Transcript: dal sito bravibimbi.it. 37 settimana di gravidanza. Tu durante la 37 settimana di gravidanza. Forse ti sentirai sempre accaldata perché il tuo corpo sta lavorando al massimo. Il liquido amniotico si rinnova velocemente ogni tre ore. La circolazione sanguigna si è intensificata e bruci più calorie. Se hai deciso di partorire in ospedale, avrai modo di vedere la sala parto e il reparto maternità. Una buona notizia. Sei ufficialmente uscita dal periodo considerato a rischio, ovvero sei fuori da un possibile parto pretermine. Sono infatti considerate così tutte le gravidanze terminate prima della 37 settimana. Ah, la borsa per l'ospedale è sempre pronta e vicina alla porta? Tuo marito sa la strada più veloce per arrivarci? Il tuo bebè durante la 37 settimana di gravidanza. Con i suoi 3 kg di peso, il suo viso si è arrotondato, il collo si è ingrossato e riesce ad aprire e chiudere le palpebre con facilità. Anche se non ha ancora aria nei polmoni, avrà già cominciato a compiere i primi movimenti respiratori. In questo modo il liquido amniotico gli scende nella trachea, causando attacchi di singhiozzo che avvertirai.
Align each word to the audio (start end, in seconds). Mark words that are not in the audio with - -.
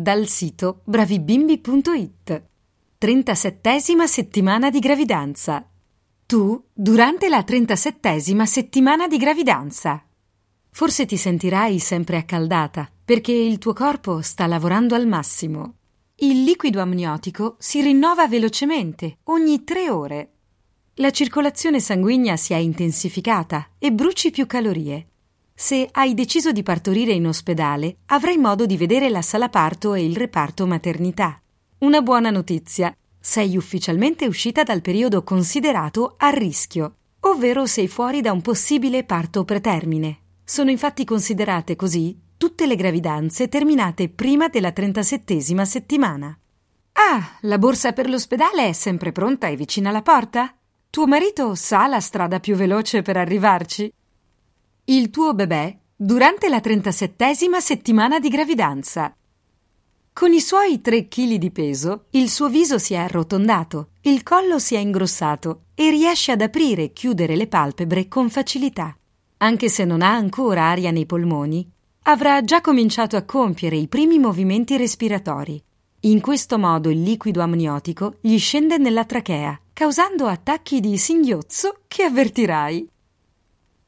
dal 0.00 0.26
sito 0.28 0.80
bravibimbi.it. 0.84 2.42
37 2.96 4.06
settimana 4.06 4.70
di 4.70 4.78
gravidanza. 4.78 5.68
Tu 6.24 6.64
durante 6.72 7.28
la 7.28 7.42
37 7.42 8.46
settimana 8.46 9.06
di 9.06 9.18
gravidanza. 9.18 10.02
Forse 10.70 11.04
ti 11.04 11.16
sentirai 11.16 11.78
sempre 11.78 12.16
accaldata 12.16 12.90
perché 13.04 13.32
il 13.32 13.58
tuo 13.58 13.74
corpo 13.74 14.22
sta 14.22 14.46
lavorando 14.46 14.94
al 14.94 15.06
massimo. 15.06 15.74
Il 16.16 16.44
liquido 16.44 16.80
amniotico 16.80 17.56
si 17.58 17.82
rinnova 17.82 18.26
velocemente 18.26 19.18
ogni 19.24 19.64
tre 19.64 19.90
ore. 19.90 20.32
La 20.94 21.10
circolazione 21.10 21.80
sanguigna 21.80 22.36
si 22.36 22.52
è 22.54 22.56
intensificata 22.56 23.72
e 23.78 23.92
bruci 23.92 24.30
più 24.30 24.46
calorie. 24.46 25.09
Se 25.62 25.86
hai 25.92 26.14
deciso 26.14 26.52
di 26.52 26.62
partorire 26.62 27.12
in 27.12 27.26
ospedale, 27.26 27.98
avrai 28.06 28.38
modo 28.38 28.64
di 28.64 28.78
vedere 28.78 29.10
la 29.10 29.20
sala 29.20 29.50
parto 29.50 29.92
e 29.92 30.02
il 30.02 30.16
reparto 30.16 30.66
maternità. 30.66 31.38
Una 31.80 32.00
buona 32.00 32.30
notizia. 32.30 32.96
Sei 33.20 33.58
ufficialmente 33.58 34.26
uscita 34.26 34.62
dal 34.62 34.80
periodo 34.80 35.22
considerato 35.22 36.14
a 36.16 36.30
rischio, 36.30 36.94
ovvero 37.20 37.66
sei 37.66 37.88
fuori 37.88 38.22
da 38.22 38.32
un 38.32 38.40
possibile 38.40 39.04
parto 39.04 39.44
pretermine. 39.44 40.20
Sono 40.42 40.70
infatti 40.70 41.04
considerate 41.04 41.76
così 41.76 42.18
tutte 42.38 42.66
le 42.66 42.74
gravidanze 42.74 43.48
terminate 43.48 44.08
prima 44.08 44.48
della 44.48 44.72
37 44.72 45.66
settimana. 45.66 46.38
Ah, 46.92 47.36
la 47.42 47.58
borsa 47.58 47.92
per 47.92 48.08
l'ospedale 48.08 48.68
è 48.68 48.72
sempre 48.72 49.12
pronta 49.12 49.48
e 49.48 49.56
vicina 49.56 49.90
alla 49.90 50.00
porta? 50.00 50.54
Tuo 50.88 51.06
marito 51.06 51.54
sa 51.54 51.86
la 51.86 52.00
strada 52.00 52.40
più 52.40 52.56
veloce 52.56 53.02
per 53.02 53.18
arrivarci? 53.18 53.92
Il 54.90 55.10
tuo 55.10 55.34
bebè 55.34 55.78
durante 55.94 56.48
la 56.48 56.58
37 56.58 57.32
settimana 57.60 58.18
di 58.18 58.28
gravidanza. 58.28 59.14
Con 60.12 60.32
i 60.32 60.40
suoi 60.40 60.80
3 60.80 61.06
kg 61.06 61.34
di 61.36 61.52
peso, 61.52 62.06
il 62.10 62.28
suo 62.28 62.48
viso 62.48 62.76
si 62.76 62.94
è 62.94 62.96
arrotondato, 62.96 63.90
il 64.00 64.24
collo 64.24 64.58
si 64.58 64.74
è 64.74 64.80
ingrossato 64.80 65.66
e 65.76 65.90
riesce 65.90 66.32
ad 66.32 66.40
aprire 66.40 66.82
e 66.82 66.92
chiudere 66.92 67.36
le 67.36 67.46
palpebre 67.46 68.08
con 68.08 68.30
facilità. 68.30 68.92
Anche 69.36 69.68
se 69.68 69.84
non 69.84 70.02
ha 70.02 70.10
ancora 70.12 70.64
aria 70.64 70.90
nei 70.90 71.06
polmoni, 71.06 71.64
avrà 72.06 72.42
già 72.42 72.60
cominciato 72.60 73.14
a 73.14 73.22
compiere 73.22 73.76
i 73.76 73.86
primi 73.86 74.18
movimenti 74.18 74.76
respiratori. 74.76 75.62
In 76.00 76.20
questo 76.20 76.58
modo 76.58 76.90
il 76.90 77.00
liquido 77.00 77.42
amniotico 77.42 78.16
gli 78.20 78.38
scende 78.40 78.76
nella 78.76 79.04
trachea, 79.04 79.56
causando 79.72 80.26
attacchi 80.26 80.80
di 80.80 80.98
singhiozzo 80.98 81.82
che 81.86 82.02
avvertirai. 82.02 82.88